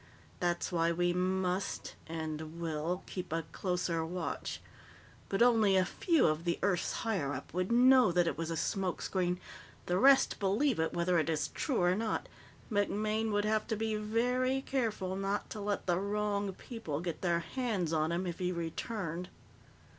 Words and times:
That's 0.39 0.71
why 0.71 0.91
we 0.91 1.13
must 1.13 1.93
and 2.07 2.59
will 2.59 3.03
keep 3.05 3.31
a 3.31 3.43
closer 3.51 4.03
watch. 4.03 4.59
But 5.29 5.43
only 5.43 5.75
a 5.77 5.85
few 5.85 6.25
of 6.25 6.43
the 6.43 6.57
Earth's 6.63 6.91
higher 7.03 7.33
up 7.33 7.53
would 7.53 7.71
know 7.71 8.11
that 8.11 8.25
it 8.25 8.35
was 8.35 8.49
a 8.49 8.57
smoke 8.57 9.03
screen; 9.03 9.39
the 9.85 9.99
rest 9.99 10.39
believe 10.39 10.79
it, 10.79 10.91
whether 10.93 11.19
it 11.19 11.29
is 11.29 11.49
true 11.49 11.83
or 11.83 11.93
not. 11.93 12.27
MacMaine 12.71 13.31
would 13.31 13.45
have 13.45 13.67
to 13.67 13.75
be 13.75 13.93
very 13.95 14.63
careful 14.63 15.15
not 15.15 15.51
to 15.51 15.59
let 15.61 15.85
the 15.85 15.99
wrong 15.99 16.51
people 16.53 16.99
get 16.99 17.21
their 17.21 17.41
hands 17.41 17.93
on 17.93 18.11
him 18.11 18.25
if 18.25 18.39
he 18.39 18.51
returned." 18.51 19.29